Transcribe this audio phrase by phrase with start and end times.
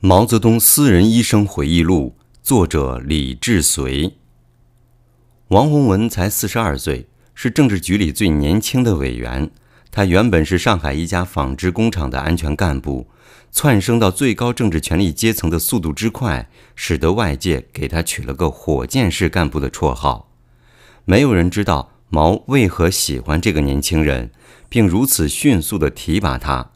[0.00, 4.12] 毛泽东私人医生回忆录，作者李志绥。
[5.48, 9.50] 王洪文才四十二岁，是政治局里最年轻的委员。
[9.90, 13.08] 他原本是上海一家纺织工厂的安全干部，
[13.50, 20.30] 窜升到最高政治权力阶层的速度之快，使得外界给他取了个“火箭式干部”的绰号。
[21.06, 24.30] 没有人知道毛为何喜欢这个年轻人，
[24.68, 26.70] 并如此迅速地提拔他。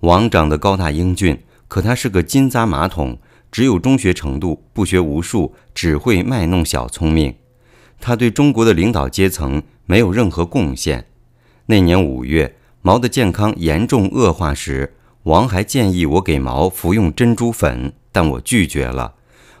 [0.00, 3.18] 王长得高大英俊，可他是个金扎马桶，
[3.50, 7.34] 只有中学程度，不学无术，只会卖弄小聪明。
[8.00, 11.06] 他对中国的领导阶层没有任何贡献。
[11.66, 19.14] 那年五月，毛的健康严重恶化时，王还建议我给毛服用珍珠粉，但我拒绝了。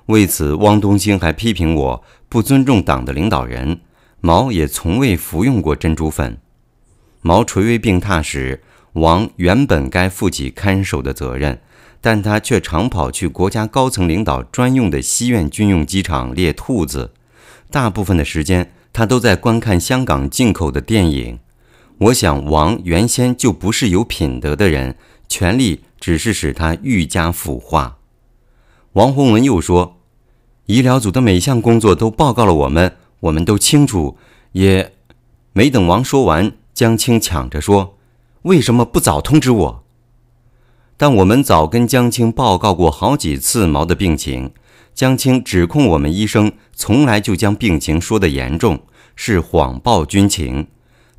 [0.06, 3.80] 为此，汪东兴还批评我不尊重党的领导人。
[4.20, 6.38] 毛也从未服用过珍珠粉。
[7.20, 8.62] 毛垂危病榻时，
[8.94, 11.60] 王原本该负起看守的责任，
[12.00, 17.12] 但他却常跑去国家高层领导专用的西苑军用机场猎兔子。
[17.70, 21.38] 大部分的时间，他都在观看香港进口的电影。
[21.98, 24.96] 我想，王原先就不是有品德的人，
[25.28, 27.98] 权力只是使他愈加腐化。
[28.92, 29.96] 王洪文又说
[30.66, 34.18] ：“医疗组的每项工作都报告了我们，我们都清楚。”
[34.52, 34.92] 也
[35.52, 37.98] 没等王说完，江青抢着说
[38.42, 39.84] ：“为什么不早通知我？”
[40.96, 44.50] 但我们早跟江青报告过好几次毛的病情。
[44.94, 48.80] 江青指控我们医生从来就将病情说得严重，
[49.14, 50.68] 是谎报军情。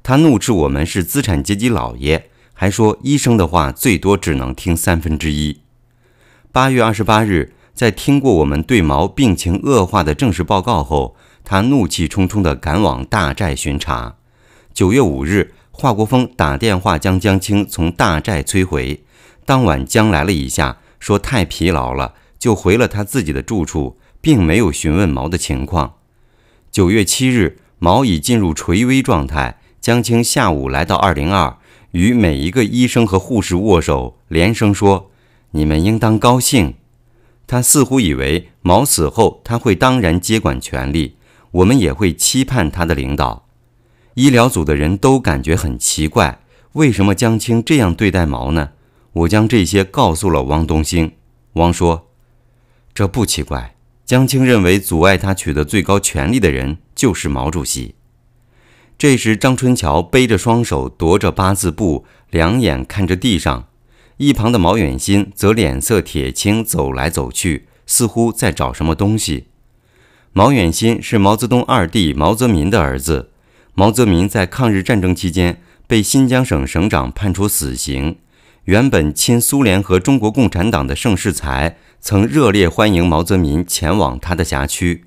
[0.01, 5.59] 他怒斥我们是资产阶级老爷，还说医生的话最多只能听三分之一。
[6.51, 14.15] 八月二十八日，在听过我们对毛病情恶化的正式报告后，他怒气冲冲地赶往大寨巡查。
[14.73, 19.03] 九月五日，华国锋打电话将江青从大寨催回。
[19.47, 22.15] 当晚，江来了一下，说太疲劳了。
[22.37, 25.93] 就回了他自己的住处，并没有询问毛的情况。
[26.69, 29.61] 九月七日，毛已进入垂危状态。
[29.79, 31.55] 江青下午来到二零二，
[31.91, 35.09] 与每一个医生和护士握手，连声说
[35.51, 36.73] ：“你们应当高兴。”
[37.47, 41.15] 他似乎以为毛死后他会当然接管权力，
[41.51, 43.45] 我们也会期盼他的领导。
[44.15, 46.41] 医疗组的人都感觉很奇怪，
[46.73, 48.71] 为什么江青这样对待毛呢？
[49.17, 51.13] 我将这些告诉了汪东兴。
[51.53, 52.09] 汪说。
[52.93, 53.75] 这不奇怪。
[54.05, 57.95] 江青认为，阻碍他取得最高权力的人就是毛主席。
[58.97, 63.67] 这时，张春桥背着双手，踱着八字步，两眼看着地上；
[64.17, 69.47] 一旁的毛远新则脸色铁青，走来走去，似乎在找什么东西。
[70.31, 73.31] 毛远新是毛泽东二弟毛泽民的儿子。
[73.73, 78.15] 毛泽民在抗日战争期间被新疆省省长判处死刑。
[78.67, 85.05] 原本亲苏联和中国共产党的盛世才曾热烈欢迎毛泽民前往他的辖区，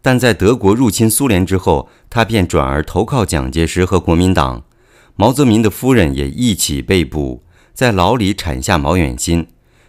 [0.00, 4.64] 但在德国入侵苏联之后，他便转而投靠蒋介石和国民党。
[5.16, 7.42] 毛泽民的夫人也一起被捕，
[7.74, 9.46] 在牢里产下毛远新。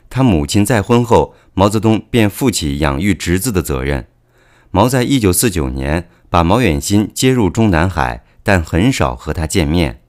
[0.09, 4.05] 他母亲再婚后，毛泽东便负起养育侄子的责任。
[4.71, 10.01] 毛在一九四九年把毛远新接入中南海，但很少和他见面。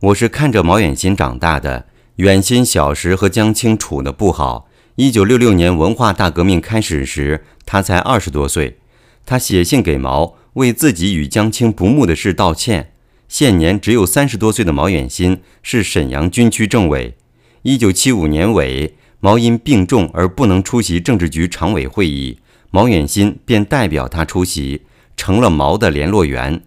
[0.00, 1.86] 我是看着毛远新长大的。
[2.16, 4.68] 远新小时和江青处得不好。
[4.96, 8.78] 一九六六年文化大革命开始时，他才二十多岁。
[9.24, 12.92] 他写信给毛，为自己与江青不睦的事道歉。
[13.28, 17.16] 现年只有三十多岁的毛远新是沈阳军区政委。
[17.62, 22.40] 一九七五年尾，毛因病重而不能出席政治局常委会议，
[22.70, 24.82] 毛远新便代表他出席，
[25.16, 26.62] 成了毛的联络员。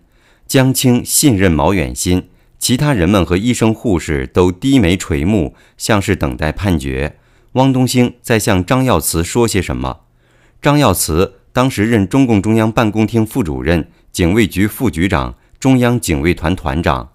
[0.48, 2.30] 江青信任毛远新。
[2.66, 7.18] 其他人们和医生护士都低眉垂目，像是等待判决。
[7.52, 10.00] 汪东兴在向张耀祠说些什么？
[10.64, 17.12] 张耀祠当时任中共中央办公厅副主任、警卫局副局长、中央警卫团团长。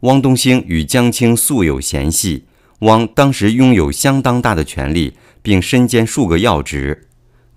[0.00, 2.44] 汪东兴与江青素有嫌隙。
[2.80, 7.08] 汪当时拥有相当大的权力，并身兼数个要职。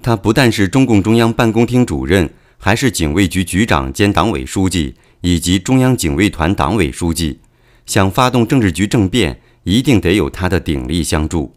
[0.02, 4.96] 他不但是中共中央办公厅主任，还是警卫局局长兼党委书记。
[5.24, 7.40] 以及中央警卫团党委书记
[7.86, 11.56] 想发动政治局政变，一定得有他的鼎力相助。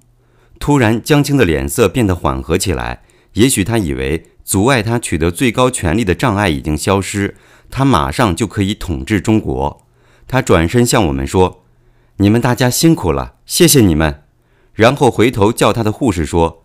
[0.61, 3.03] 突然，江青的脸色变得缓和起来。
[3.33, 7.35] 也许他以为阻碍他取得最高权力的障碍已经消失，
[7.69, 9.85] 他马上就可以统治中国。
[10.29, 11.65] 他转身向我们说
[12.19, 14.23] ：“你们大家辛苦了，谢谢你们。”
[14.73, 16.65] 然后回头叫他的护士说：“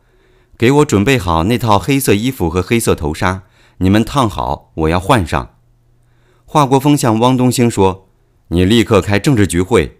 [0.57, 3.44] 给我准备好那套黑色衣服和黑色头纱，
[3.80, 5.50] 你们烫好，我要换上。”
[6.53, 8.09] 华国锋向汪东兴说
[8.50, 10.00] ：“你立刻开政治局会。”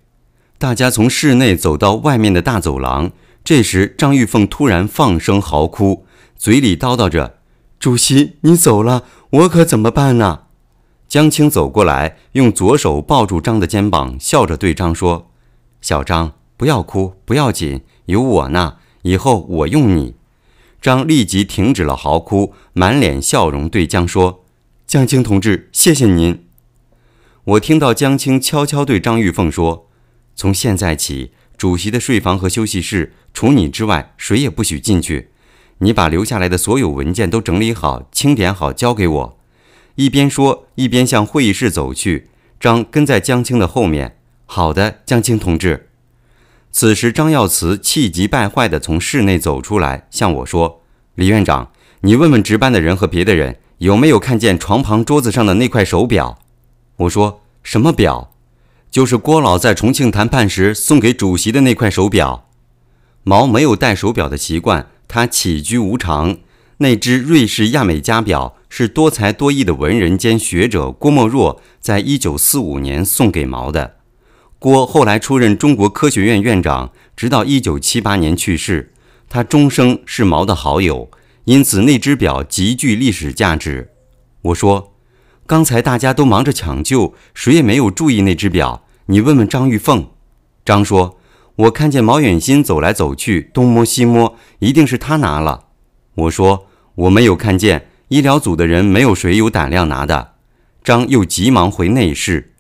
[0.60, 3.12] 大家从室内走到外面的大走廊，
[3.42, 6.06] 这时，张玉凤突然放声嚎哭，
[6.36, 7.38] 嘴里叨叨着
[7.80, 10.42] ：“主席，你走了，我可怎么办呢？”
[11.08, 15.32] 江青走过来，用左手抱住张的肩膀，笑着对张说
[15.80, 18.76] ：“小张，不要哭，不要紧，有我呢。
[19.04, 20.16] 以后我用你。”
[20.82, 24.41] 张立即停止了嚎哭，满脸笑容对江说
[24.92, 26.44] ：“江青同志，谢谢您。”
[27.46, 29.88] 我听到江青悄悄对张玉凤说
[30.36, 35.30] ：“从现在起。”主席的睡房和休息室，除你之外，谁也不许进去。
[35.78, 39.40] 你把留下来的所有文件都整理好、清点好，交给我。
[39.96, 42.28] 一边说，一边向会议室走去。
[42.60, 44.18] 张跟在江青的后面。
[44.46, 45.88] 好的，江青同志。
[46.70, 50.82] 此时，张耀慈气急败坏地从室内走出来，向我说
[51.16, 51.72] ：“李院长，
[52.02, 56.38] 你问问值班的人和别的人，有没有看见床旁桌子上的那块手表？”
[56.98, 58.32] 我说：“什么表？”
[58.92, 62.48] 就是郭老在重庆谈判时送给主席的那块手表。
[63.24, 66.38] 毛没有戴手表的习惯，他起居无常。
[66.78, 73.96] 那只瑞士亚美加表是多才多艺的文人兼学者郭沫若在一九四五年送给毛的。
[74.60, 78.94] 郭后来出任中国科学院院长，直到一九七八年去世。
[79.28, 81.10] 他终生是毛的好友，
[81.46, 83.92] 因此那只表极具历史价值。
[84.44, 84.90] 我说。
[85.48, 88.86] 刚才大家都忙着抢救，谁也没有注意那只表。
[89.08, 90.08] 你问问张玉凤。
[90.64, 91.18] 张说
[91.58, 95.66] ：“我看见毛远新走来走去，东摸西摸，一定是他拿了。”
[96.16, 100.36] 我说：“我没有看见，医疗组的人没有谁有胆量拿的。”
[100.86, 102.54] 张又急忙回内室。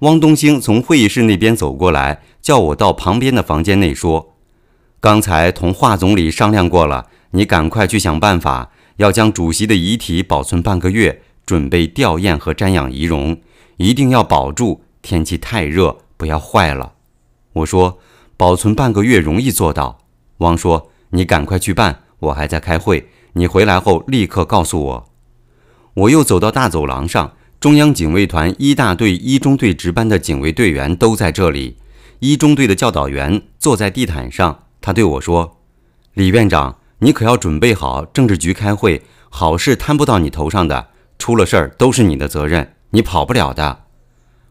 [0.00, 4.34] 汪东兴从会议室那边走过来，叫我到旁边的房间内说
[4.98, 13.38] ：“刚才同华总理商量过了，你赶快去想办法，要将主席的遗体保存半个月。”准备吊唁和瞻仰遗容，
[13.76, 14.82] 一定要保住。
[15.02, 16.94] 天气太热，不要坏了。
[17.52, 17.98] 我说
[18.38, 19.98] 保存半个月容易做到。
[20.38, 23.10] 汪说你赶快去办，我还在开会。
[23.34, 25.10] 你回来后立刻告诉我。
[25.92, 31.76] 我又走到大走廊上，中央警卫团一大队一中队值班的警卫队员都在这里。
[32.20, 35.58] 一中队的教导员坐在地毯上，他对我说
[36.14, 40.86] ：“李院长，你可要准备好，政治局开会，好事摊不到你头上的。”
[41.20, 43.84] 出了事儿都是你的责任，你跑不了的。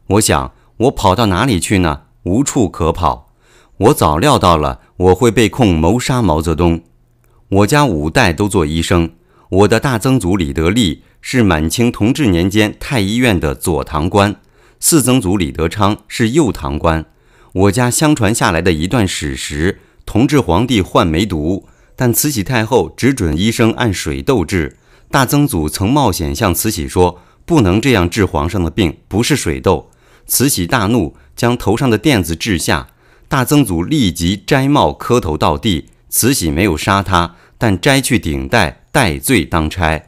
[0.05, 2.03] 我想，我跑到哪里去呢？
[2.25, 3.33] 无处可跑。
[3.77, 6.83] 我早料到了，我会被控谋杀毛泽东。
[7.49, 9.13] 我家五代都做医生，
[9.49, 14.35] 我的大曾祖李德立是满清同治年间太医院的左堂官，
[14.79, 17.03] 四曾祖李德昌是右堂官。
[17.53, 24.77] 我家相传下来的一段史实：同治皇帝患梅毒，但慈禧太后只准医生按水痘治。
[25.11, 29.89] 大曾祖曾冒险向慈禧说：“不能这样治皇上的病，不是水痘。”
[30.25, 32.87] 慈禧大怒，将头上的垫子掷下。
[33.27, 35.89] 大曾祖立即摘帽磕头到地。
[36.09, 40.03] 慈禧没有杀他，但摘去顶戴，戴罪当差。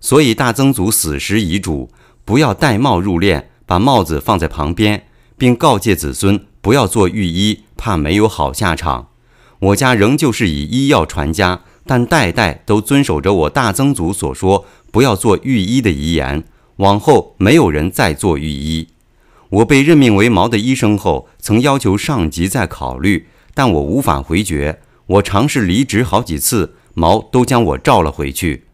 [0.00, 1.90] 所以大曾祖死时遗嘱：
[2.24, 5.06] 不要戴帽入殓，把帽子放在旁边，
[5.38, 9.08] 并告诫子孙不要做御医，怕没有好下场。
[9.64, 11.60] 我家仍旧是以医药传家。
[11.86, 16.42] 但代代都遵守着我大曾祖所说不要做御医的遗言，
[16.76, 18.88] 往后没有人再做御医。
[19.50, 24.80] 我被任命为毛的医生后，曾要求上级再考虑，但我无法回绝。
[25.06, 28.64] 我尝试离职好几次，毛都将我召了回去。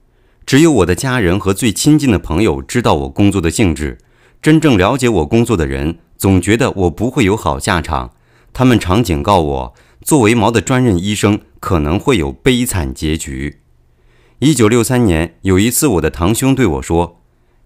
[0.46, 3.98] 只有我的家人和最亲近的朋友知道我工作的性质，
[4.40, 8.12] 真正了解我工作的人总觉得我不会有好下场。
[8.52, 11.40] 他们常警告我，作为毛的专任医生。
[11.60, 13.60] 可能会有悲惨结局。
[14.38, 17.20] 一九六三年有一次，我的堂兄对我说：“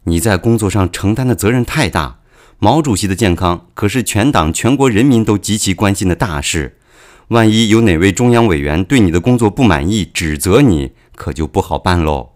[0.04, 2.18] 你在工作上承担的责任太大，
[2.58, 6.76] 毛主席的健康可是全党全国人民都极其关心的大事。
[7.28, 12.30] 万一有哪位中央委员对你的工作不满意，指责你，可就不好办喽。”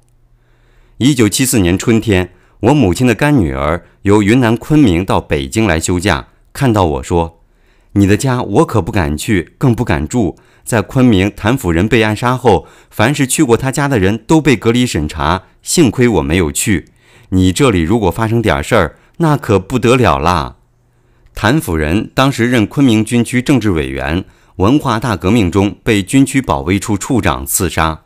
[0.98, 7.37] 一九七四年春天，我母亲的干女儿由云南昆明到北京来休假，看到我说
[7.92, 15.44] ：“你的家我可不敢去，更不敢住。”在昆明，谭辅仁被暗杀后，凡是去过他家的人都被隔离审查。
[15.62, 16.90] 幸亏我没有去。
[17.30, 20.56] 你这里如果发生点事儿，那可不得了啦！
[21.34, 24.26] 谭辅仁当时任昆明军区政治委员，
[24.56, 28.02] 文化大革命中被军区保卫处处长刺杀。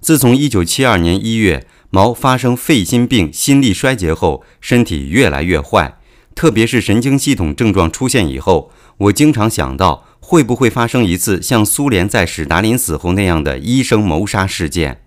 [0.00, 5.96] 自从1972年1月毛发生肺心病、心力衰竭后，身体越来越坏，
[6.34, 10.06] 特别是神经系统症状出现以后，我经常想到。
[10.26, 15.02] 会不会发生一次像苏联在史达林死后那样的医生谋杀事件？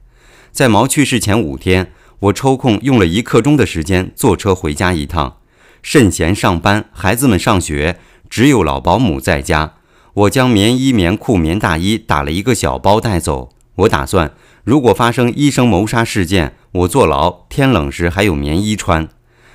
[0.52, 5.38] 在毛去世前五天，我抽空用了一刻钟的时间坐车回家一趟。
[5.82, 7.98] 圣贤上班，孩子们上学，
[8.30, 9.74] 只有老保姆在家。
[10.14, 13.50] 我将棉衣、棉裤、棉大衣打了一个小包带走。
[13.78, 14.32] 我打算，
[14.64, 19.10] 如果发生医生谋杀事件，我坐牢，天冷时还有棉衣穿。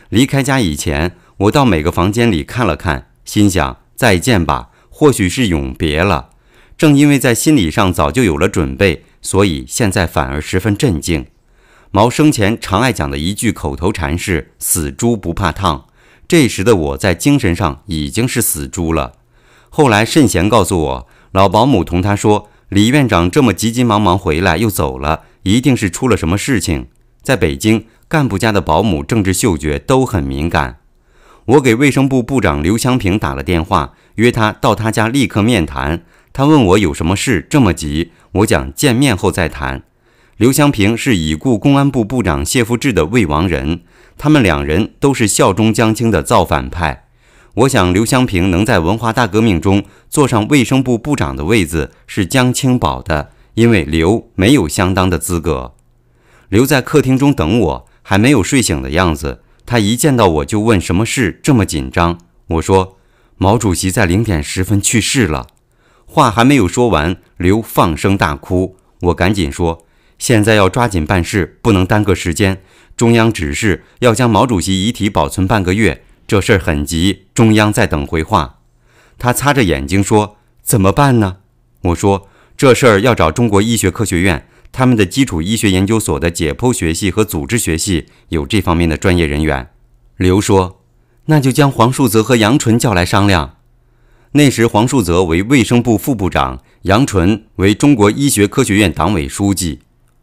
[0.08, 6.30] 离开家以前，我到每个房间里看了看，心想再见吧，或许是永别了。
[6.76, 11.26] 正因为在心理上早就有了准备，所以现在反而十分镇静。
[11.92, 15.86] 毛生前常爱讲的一句口头禅是“死猪不怕烫”，
[16.26, 19.12] 这时的我在精神上已经是死猪了。
[19.68, 22.48] 后来慎贤告诉我，老保姆同他说。
[22.70, 26.88] 李院长这么急急忙忙回来又走了，一定是出了什么事情。
[27.22, 30.78] 在北京，干部家的保姆政治嗅觉都很敏感。
[31.46, 36.04] 我给卫生部部长刘湘平打了电话，约他到他家立刻面谈。
[36.32, 39.82] 他问我有什么事这么急，我讲见面后再谈。
[40.36, 43.80] 刘湘平是已故公安部部长谢富治的未亡人，
[44.16, 47.06] 他们两人都是效忠江青的造反派。
[47.54, 55.74] 我想，刘湘平能在文化大革命中坐上卫生部部长的位子，是江青保的，因为刘没有相当的资格。
[56.48, 59.42] 刘在客厅中等我，还没有睡醒的样子。
[59.64, 62.98] 他一见到我就问：“什么事这么紧张？”我说
[63.38, 65.46] ：“毛主席在零点十分去世了。”
[66.04, 68.76] 话还没有说完，刘放声大哭。
[69.00, 69.86] 我赶紧说
[70.18, 72.62] ：“现在要抓紧办事，不能耽搁时间。
[72.96, 78.60] 中央指示要将毛主席遗体保存半个月。”这事儿很急，中央在等回话。
[79.18, 81.38] 他擦着眼睛说：“怎么办呢？”
[81.82, 89.68] 我说：“这事儿要找中国医学科学院，他们的基础医学研究所的解剖学系和组织学系有这方面的专业人员。”
[90.16, 90.80] 刘说
[91.26, 93.56] ：“那就将黄树泽和杨纯叫来商量。”
[94.34, 99.80] 那时黄树泽为卫生部副部长，杨纯为中国医学科学院党委书记。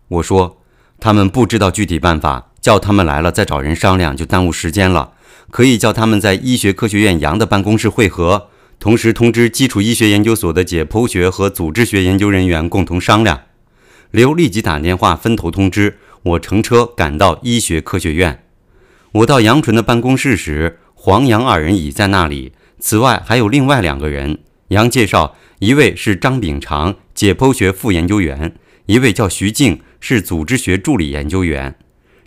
[0.08, 0.58] 我说
[1.00, 5.14] ：“他们不知道具体办法，叫他们来了再找人商量，就耽误时间了。”
[5.52, 13.42] 可以叫他们在医学科学院杨的办公室会合，同时通知基础医学研究所的解剖学和组织学研究人员共同商量。
[14.12, 18.44] 刘立即打电话分头通知，我乘车赶到医学科学院。
[19.12, 22.54] 我到杨纯的办公室时，黄杨二人已在那里。
[22.80, 24.40] 此外还有另外两个人。
[24.70, 28.52] 杨介绍，一位是张炳长，解剖学副研究员；
[28.88, 31.76] 一位叫徐静，是组织学助理研究员。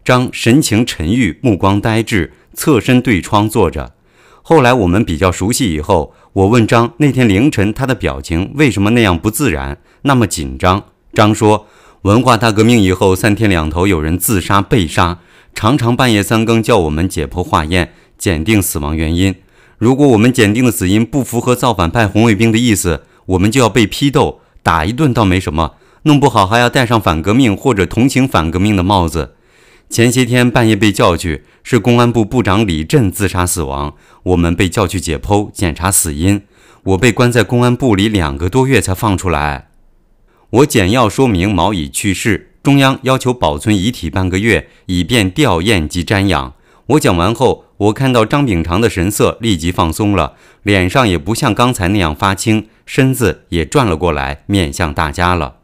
[0.05, 2.33] 张神情沉郁，目光呆滞。
[2.55, 3.95] 侧身对窗坐着。
[4.43, 10.85] 后来我们比较熟悉以后，我问张那天凌晨他的表情为什么那样不自然，那么紧张。
[11.15, 11.67] 张说：
[12.03, 15.19] 文化大革命以后，三天两头有人自杀被杀，
[15.55, 19.35] 常常半夜三更叫我们解剖化验，检定死亡原因。
[19.77, 29.35] 如果我们检定的死因不符合造反派红卫兵的意思，我们就要被批斗，打一顿倒没什么，弄不好还要戴上反革命或者同情反革命的帽子。
[29.91, 33.95] 前些天半夜被叫去，是公安部部长李振自杀死亡。
[34.23, 36.43] 我们被叫去解剖检查死因。
[36.85, 39.69] 我被关在公安部里两个多月才放出来。
[40.53, 46.53] 我简要说明毛已去世，中央要求保存遗体半个月，以便吊唁及瞻仰。
[46.89, 55.55] 我讲完后，我看到张炳长的神色立即放松了，脸上也不像刚才那样发青，身子也转了过来，面向大家了。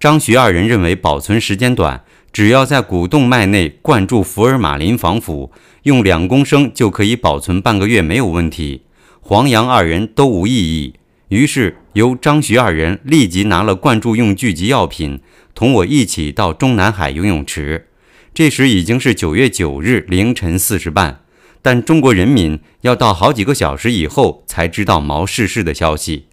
[0.00, 2.02] 张徐二人认为保存时间短。
[2.32, 5.52] 只要在股动脉内灌注福尔马林防腐，
[5.82, 8.82] 用两公升就可以保存半个月，没有问题。
[9.20, 10.94] 黄杨二人都无异议，
[11.28, 15.20] 于是由张徐二人立即拿了灌注用具及药品，
[15.54, 17.88] 同我一起到中南海游泳池。
[18.34, 21.20] 这时已经是九月九日凌晨四时半，
[21.62, 26.26] 但中国人民要到好几个小时以后才知道毛逝世的消息。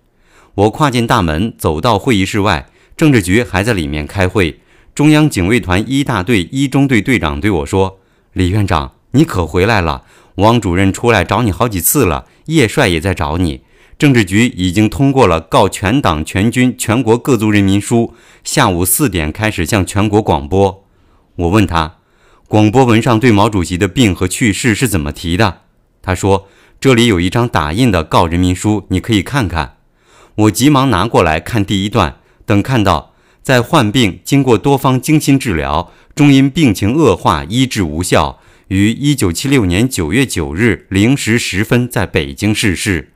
[0.56, 4.60] 我跨进大门，走到会议室外，政治局还在里面开会。
[4.96, 8.00] 中央警卫团一大队一中队队长对我说
[8.34, 10.06] ：“李院长，你可回来了。
[10.36, 13.62] 王主任出来找你好几次了，叶帅也在找你。
[14.02, 20.84] 政治局已经通过了告全党全军全国各族人民书，下午四点开始向全国广播。”
[21.38, 21.98] 我问他
[22.50, 25.60] ：“广播文上对毛主席的病和去世是怎么提的？”
[26.02, 26.48] 他说
[26.82, 29.78] ：“这里有一张打印的告人民书，你可以看看。”
[30.34, 32.16] 我急忙拿过来看第一段，
[32.48, 33.14] 等看到。
[33.44, 38.40] 在患病经过多方精心治疗，终因病情恶化医治无效，
[38.70, 43.10] 于一九七六年九月九日零时十分在北京逝世。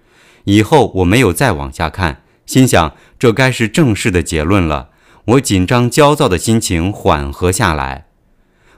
[0.45, 4.89] 以后我没有再往下看，心想这该是正式的结论了。
[5.25, 8.05] 我紧张焦躁的心情缓和下来。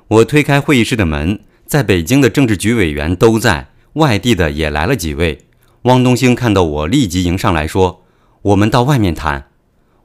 [0.07, 5.39] 我推开会议室的门，在北京的政治局委员都在，外地的也来了几位。
[5.83, 8.03] 汪东兴看到我，立即迎上来说
[8.41, 9.49] ：“我们到外面谈。”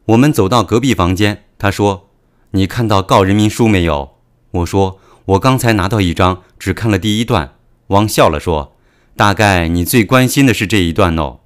[0.07, 2.09] 我们走到隔壁房间，他说
[2.51, 4.17] ：“你看到告人民书没有？”
[4.51, 7.55] 我说：“我刚才拿到一张，只看了第一段。”
[7.89, 8.75] 汪笑了说
[9.17, 11.39] ：“大概你最关心的是这一段哦。”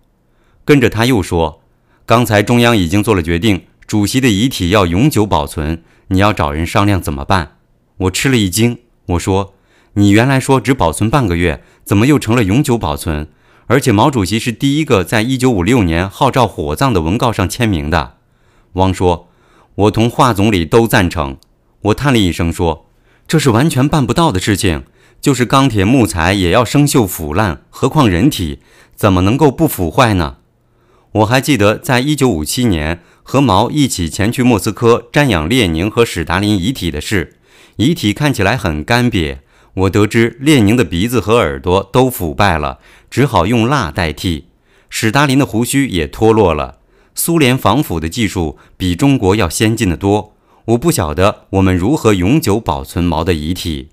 [0.67, 1.63] 跟着他又说
[2.05, 7.59] ：“刚才中央已经做了决定，主席的遗体要永久保存，你要找人商量怎么办？”
[7.99, 9.55] 我吃了一惊，我说
[9.95, 13.29] ：“你原来说只保存半个月，怎么又成了永久保存？
[13.69, 18.15] 而且毛主席是第一个在一九五六年号召火葬的文告上签名的。”
[18.75, 19.29] 汪说
[19.77, 21.37] ：“我同华总理都赞成。”
[21.83, 22.87] 我叹了一声说
[23.29, 24.83] ：“这是完全办不到的事情。
[25.21, 28.59] 就是钢铁、木材也要生锈腐烂，何况人体
[28.97, 30.39] 怎么能够不腐坏呢？”
[31.13, 37.37] 我还记得，在一九五七年和毛一起前去莫斯科瞻仰列宁和史达林遗体的事。
[37.77, 39.39] 遗体看起来很干瘪，
[39.75, 42.79] 我得知列宁的鼻子和耳朵都腐败了，
[43.11, 44.47] 只好用蜡代替。
[44.89, 46.79] 史达林的胡须也脱落了。
[47.15, 50.35] 苏联防腐的技术比中国要先进的多。
[50.67, 53.89] 我不晓得我们如何永久保存毛的遗体。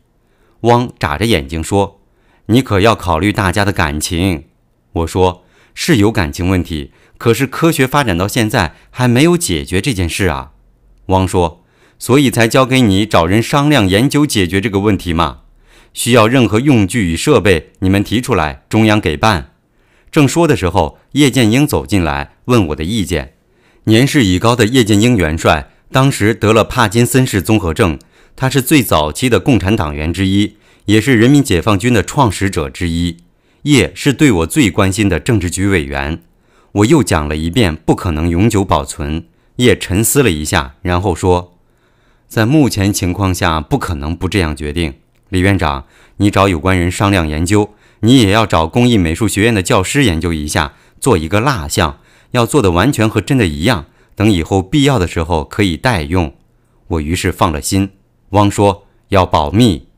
[0.62, 2.02] 汪眨着眼睛说
[2.48, 4.46] ：“你可要考虑大家的感情。”
[4.94, 5.44] 我说
[5.76, 6.92] ：“是有感情问题，
[7.24, 10.52] 可是科学发展到现在还没有解决这件事啊。”
[11.08, 11.64] 汪说。
[11.98, 15.38] 所以才交给你找人商量研究解决这个问题嘛？
[15.94, 19.52] 需要任何用具与设备，你们提出来，中央给办。
[20.12, 23.36] 正说的时候，叶剑英走进来问我的意见。
[23.86, 27.98] 年事已高的叶剑英元帅当时得了帕金森氏综合症，
[28.36, 33.16] 他是最早期的共产党员之一，也是人民解放军的创始者之一。
[33.62, 36.22] 叶是对我最关心的政治局委员。
[36.74, 39.26] 我又讲了一遍，不可能永久保存。
[39.58, 41.60] 叶沉思了一下，然后说。
[42.28, 44.96] 在目前情况下，不可能不这样决定。
[45.30, 45.86] 李院长，
[46.18, 52.00] 你找有关人商量研究，你也要找工艺美术学院的教师研究一下，做一个蜡像，
[52.32, 56.34] 要做的完全和真的一样，等以后必要的时候可以代用。
[56.88, 57.92] 我于是放了心。
[58.30, 59.90] 汪说要保密。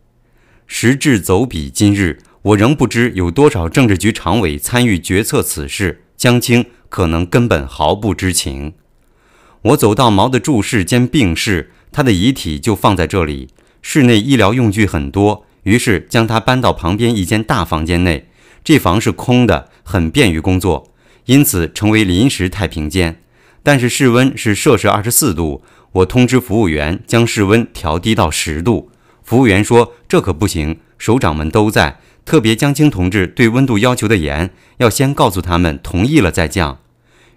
[0.68, 8.74] 时至走笔今日，我仍不知有多少政治局常委参与决策此事，江青可能根本毫不知情。
[9.62, 11.72] 我走到毛的住室兼病室。
[11.92, 13.48] 他的遗体就放在这里，
[13.82, 18.28] 室内医疗用具很多，于是将他搬到旁边一间大房间内。
[18.66, 20.92] 这房是空的，很便于工作，
[21.28, 23.22] 因此成为临时太平间。
[23.64, 28.92] 但是室温是摄氏二十四度，我通知服务员将室温调低到十度。
[29.24, 36.80] 服务员说：“这可不行，首长们都在，特别江青同志对温度要求的严，要先告诉他们同意了再降。”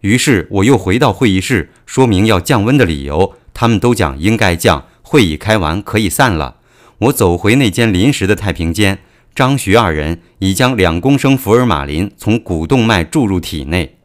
[0.01, 3.35] 于是我又回到会议室，说明要降温的理由。
[3.53, 6.59] 他们都讲应该降，会议开完可以散了。
[6.98, 9.01] 我走回那间临时的太平间，
[9.35, 13.96] 张徐二人已将两公升福尔马林从股动脉注入体内。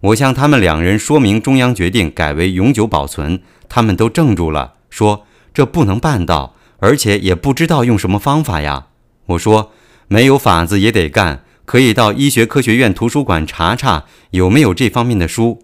[0.00, 8.86] 我向他们两人说明中央决定改为永久保存，他们都怔住了，说这不能办到，而且也不知道用什么方法呀。
[9.26, 9.72] 我说
[10.08, 15.62] 没有法子也得干，可以到医学科学院图书馆查查有没有这方面的书。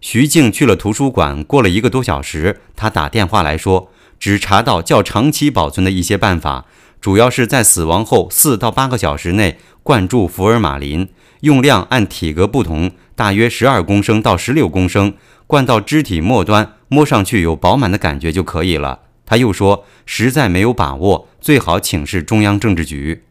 [0.00, 6.66] 徐静去了图书馆，过了一个多小时，他打电话来说，只查到较长期保存的一些办法，
[7.00, 11.08] 主要是在死亡后四到八个小时内灌注福尔马林，
[11.42, 15.14] 用量按体格不同，大约十二公升到十六公升，
[15.46, 19.00] 灌到肢体末端，摸上去有饱满的感觉就可以了。
[19.24, 23.22] 他又说，实在没有把握，最好请示中央政治局。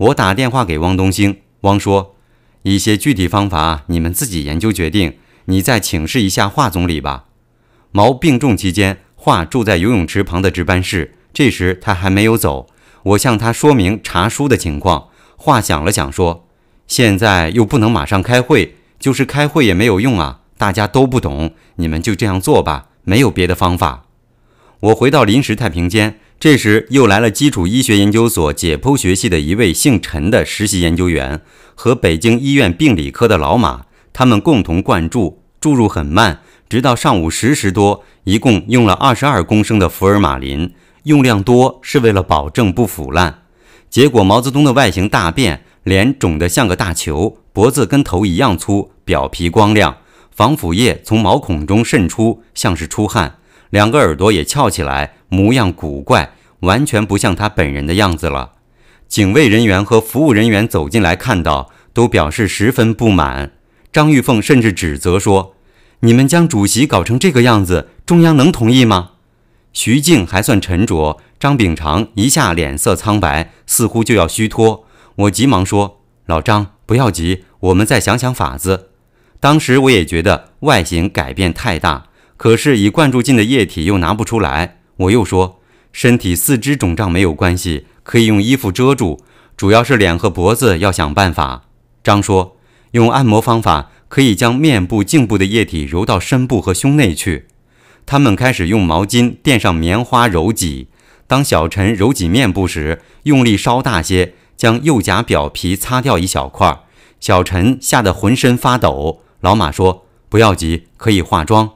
[0.00, 2.16] 我打电话给汪东兴，汪说，
[2.62, 5.18] 一些具体方法你们自己研究决定。
[5.44, 7.26] 你再请示一下华总理吧。
[7.92, 11.16] 毛病重期间，华住在游泳池旁的值班室。
[11.34, 12.68] 这时他还没有走。
[13.02, 15.08] 我向他说明查书的情况。
[15.36, 16.46] 华想了想说
[16.88, 21.52] ：“现在又不能马上开会，就是开会也没有用啊，大家都不懂。
[21.76, 24.06] 你们就这样做吧，没有别的方法。”
[24.80, 31.42] 我回到临时太平间，这时又来了基础医学研究所解剖学系的一位姓陈的实习研究员
[31.74, 35.42] 和北京医院病理科的老马，他们共同灌注。
[35.60, 40.72] 注入很慢，直到上午十时多，一共用了二十二公升的福尔马林。
[41.02, 43.42] 用量多是为了保证不腐烂。
[43.90, 49.98] 结果毛泽东的外形大变，脸肿得像个大球，脖子跟头一样粗，表皮光亮，
[50.30, 53.36] 防腐液从毛孔中渗出，像是出汗。
[53.68, 58.52] 两个耳朵也翘起来，模样古怪，完全不像他本人的样子了。
[59.08, 63.52] 警卫人员和服务人员走进来看到，都表示十分不满。
[63.92, 65.54] 张玉凤甚至指责说
[66.00, 69.12] ：“你们将主席搞成这个样子，中央能同意吗？”
[69.72, 74.84] 徐静还算沉着，张炳常一下脸色苍白，似乎就要虚脱。
[75.16, 78.90] 我急忙说：“老张，不要急，我们再想想法子。”
[79.40, 84.79] 当时我也觉得外形改变太大，可是已灌注进的液体又拿不出来。
[85.00, 85.60] 我又说
[85.92, 89.20] ：“身体四肢肿胀没有关系，可以用衣服遮住，
[89.56, 91.64] 主要是脸和脖子要想办法。”
[92.04, 92.56] 张说。
[92.92, 97.46] 用按摩方法可以将面部、颈部的液体揉到身部和胸内去。
[98.04, 100.88] 他们开始用毛巾垫上棉花揉挤。
[101.28, 106.80] 当小陈揉挤面部时，用力稍大些，将右颊表皮擦掉一小块。
[107.20, 109.20] 小陈吓得浑身发抖。
[109.40, 111.70] 老马说：“不要急，可以化妆。”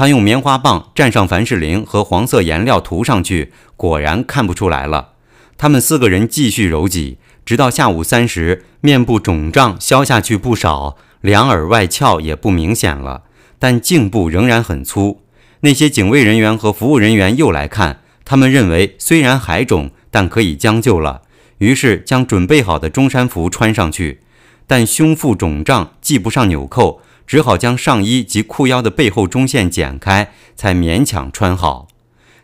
[0.00, 5.10] 他用棉花棒蘸上凡士林和黄色颜料涂上去，果然看不出来了。
[5.58, 13.24] 他们四个人继续揉挤，直到下午三时，面部肿胀消下去不少，两耳外翘也不明显了，
[13.58, 15.20] 但颈部仍然很粗。
[15.60, 21.20] 那些警卫人员和服务人员又来看，他们认为虽然还肿，但可以将就了，
[21.58, 24.20] 于是将准备好的中山服穿上去，
[24.66, 27.02] 但胸腹肿胀系不上纽扣。
[27.30, 31.86] 只好将上衣及裤腰的背后中线剪开，才勉强穿好。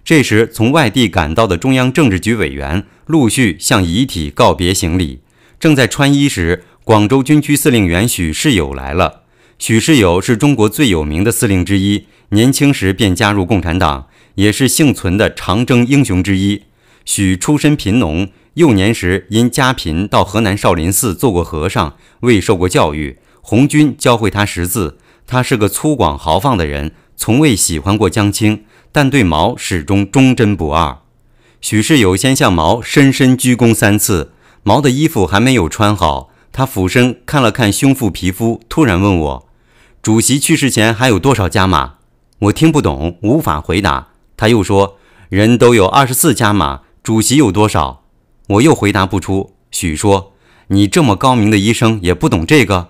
[0.05, 5.23] 这时，从外地赶到的中央政治局委员陆续向遗体告别行礼。
[5.59, 9.23] 正在穿衣时，广州军区司令员许世友来了。
[9.59, 16.63] 许世友是中国最有名的司令之一，年轻时便加入共产党，也是幸存的长征英雄之一。
[17.05, 23.19] 许出身贫农，幼年时因家贫到河南少林寺做过和尚，未受过教育。
[23.49, 30.99] 红军教会他识字，他是个粗犷豪放的人，从未喜欢过江青，但对毛始终忠贞不二。
[31.61, 34.33] 许世友先向毛深深鞠躬三次，
[34.65, 39.49] 毛的衣服还没有穿好，他俯身看了看胸腹皮肤，突然问我
[40.03, 41.99] ：“主席去世前还有多少加码？”
[42.51, 44.09] 我听不懂，无法回答。
[44.37, 44.97] 他又说
[45.31, 48.03] ：“人都有二十四加码，主席有多少？”
[48.59, 49.55] 我又回答不出。
[49.71, 50.33] 许说
[50.67, 52.89] ：“你这么高明的医生，也不懂这个？”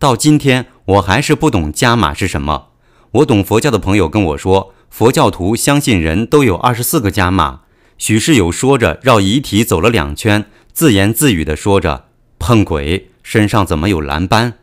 [0.00, 2.68] 到今天，我还是不懂加码是什么。
[3.10, 7.60] 我懂佛教的朋友跟我说，佛教徒相信人都有二十四个加码。
[7.98, 12.06] 许世友说着，绕遗体走了两圈，自言自语地说着
[12.40, 14.54] ：“碰鬼，身上怎么有蓝斑？”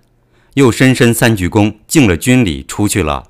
[0.56, 3.26] 又深深三鞠躬，敬了军礼，出去了。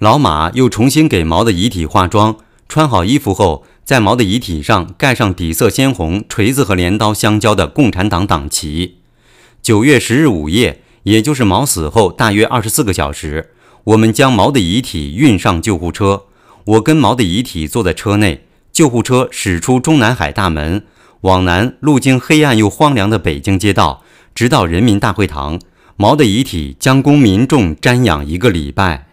[0.00, 2.36] 老马又重新给毛的遗体化妆，
[2.68, 8.98] 穿好衣服后，在毛的遗体上盖上底色鲜红、锤子和镰刀相交的共产党党旗。
[9.62, 10.82] 九月十日午夜。
[11.04, 13.50] 也就是毛死后大约二十四个小时，
[13.84, 16.24] 我们将毛的遗体运上救护车。
[16.64, 20.84] 我跟毛的遗体坐在车内，救护车驶出中南海大门，
[21.22, 24.02] 往南路经黑暗又荒凉的北京街道，
[24.34, 25.58] 直到人民大会堂。
[25.96, 29.07] 毛的遗体将供民众瞻仰一个礼拜。